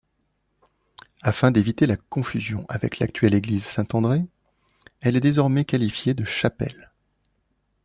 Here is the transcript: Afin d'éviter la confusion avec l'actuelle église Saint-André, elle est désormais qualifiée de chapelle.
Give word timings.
Afin 1.21 1.51
d'éviter 1.51 1.85
la 1.85 1.95
confusion 1.95 2.65
avec 2.69 2.97
l'actuelle 2.97 3.35
église 3.35 3.67
Saint-André, 3.67 4.25
elle 4.99 5.15
est 5.15 5.19
désormais 5.19 5.63
qualifiée 5.63 6.15
de 6.15 6.23
chapelle. 6.25 6.91